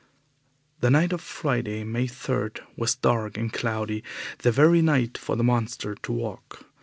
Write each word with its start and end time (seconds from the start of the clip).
The 0.79 0.89
night 0.89 1.13
of 1.13 1.21
Friday, 1.21 1.83
May 1.83 2.07
3rd, 2.07 2.61
was 2.75 2.95
dark 2.95 3.37
and 3.37 3.53
cloudy 3.53 4.03
the 4.39 4.51
very 4.51 4.81
night 4.81 5.15
for 5.15 5.35
the 5.35 5.43
monster 5.43 5.93
to 5.93 6.11
walk. 6.11 6.65